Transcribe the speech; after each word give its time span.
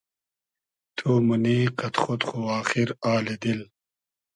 تو 0.95 1.09
مونی 1.25 1.59
قئد 1.77 1.95
خۉد 2.01 2.21
خو 2.27 2.39
آخیر 2.59 2.89
آلی 3.13 3.35
دیل 3.41 3.61